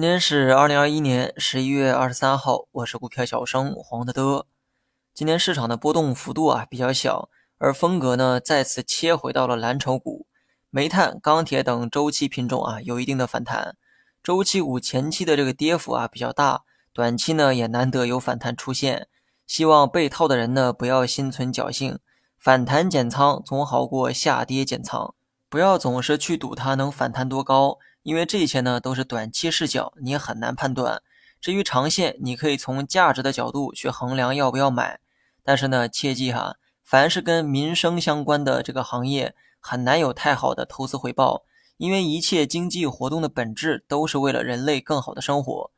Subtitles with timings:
[0.00, 4.46] 今天是二零二一年十一月二十三号，我是股票小生黄德德。
[5.12, 7.28] 今天市场的波动幅度啊比较小，
[7.58, 10.24] 而风格呢再次切回到了蓝筹股、
[10.70, 13.76] 煤炭、钢铁等周期品种啊有一定的反弹。
[14.22, 16.62] 周期股前期的这个跌幅啊比较大，
[16.94, 19.06] 短期呢也难得有反弹出现。
[19.46, 21.98] 希望被套的人呢不要心存侥幸，
[22.38, 25.12] 反弹减仓总好过下跌减仓，
[25.50, 27.76] 不要总是去赌它能反弹多高。
[28.02, 31.02] 因为这些呢都是短期视角，你也很难判断。
[31.40, 35.00] 至于长线，你可以从价值的角度去衡量要不要买。
[35.42, 41.44] 但是呢，切记哈，凡是跟民生相关的这个行业，很难有太好的投资回报。
[41.78, 45.70] 因为一切经济活动的本质都是为了人类更好的生活。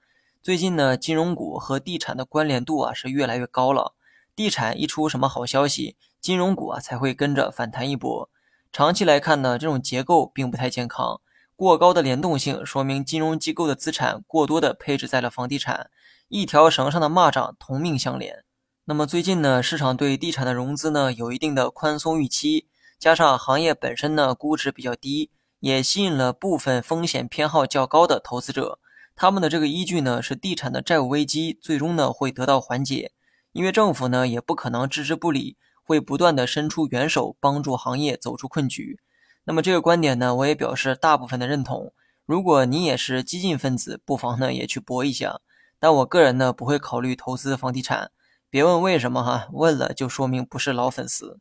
[0.42, 3.94] 最近呢，金融股和地产的关联度啊是越来越高了。
[4.34, 8.28] 地产一出什么好消息，金融股啊才会跟着反弹一波。
[8.72, 11.20] 长期来看呢，这种结构并不太健康。
[11.62, 15.90] 过高的联动性说明金融机构的资产过多的配置在了房地产，
[16.26, 18.42] 一条绳上的蚂蚱同命相连。
[18.86, 22.66] 那么最近呢，市场对地产的融资呢有一定的宽松预期，
[22.98, 28.80] 加上行业本身呢估值比较低，也吸引了部分风险偏好较高的投资者。
[29.14, 33.12] 他们的这个依据呢是地产的债务危机最终呢会得到缓解，
[33.52, 38.98] 因为政府呢也不可能置之不理，会不断的伸出援手帮助行业走出困局。
[39.44, 41.92] 那么这个观点呢，我也表示大部分的认同。
[42.24, 45.40] 如果你也是激进分子，不妨呢也去搏一下。
[45.80, 48.12] 但我个人呢不会考虑投资房地产，
[48.48, 51.40] 别问为什么哈，问了就说明不是老粉丝。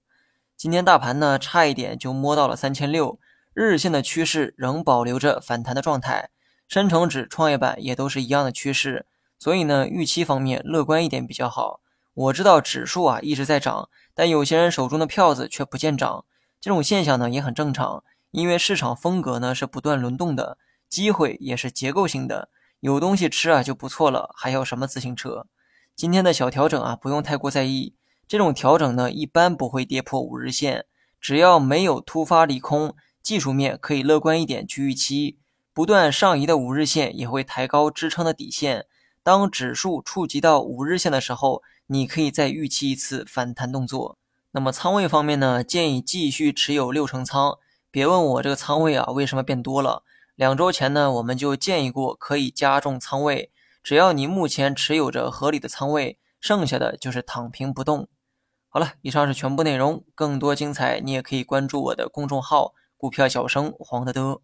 [0.57, 3.19] 今天大盘呢差一点就摸到了三千六，
[3.53, 6.31] 日线的趋势仍保留着反弹的状态，
[6.67, 9.05] 深成指、创业板也都是一样的趋势，
[9.38, 11.81] 所以呢预期方面乐观一点比较好。
[12.13, 16.25] 我知道指数啊一直在涨，但有些人手中的票子却不见涨。
[16.62, 22.50] 这种现象呢也很正常，因为市场风格呢是不断轮动的，机会也是结构性的，
[22.81, 25.48] 有东西吃啊就不错了，还要什么自行车？
[25.95, 27.96] 今天的小调整啊不用太过在意，
[28.28, 30.85] 这种调整呢一般不会跌破五日线，
[31.19, 35.40] 只要没有突发利空，技术面可以乐观一点去预期，
[35.74, 38.85] 不断上移的五日线也会抬高支撑的底线，
[39.24, 44.19] 当指数触及到五日线的时候，你可以再预期一次反弹动作。
[44.53, 47.57] 那么仓位方面呢，建议继续持有六成仓。
[47.89, 50.03] 别问我这个仓位啊为什么变多了。
[50.35, 53.51] 两周前呢，我们就建议过可以加重仓位。
[53.81, 58.09] 只要你目前持有着合理的仓位，剩下的就是躺平不动。
[58.67, 60.03] 好了，以上是全部内容。
[60.13, 64.41] 更多精彩，你也可以关注我的公众号“股票小生黄德德”。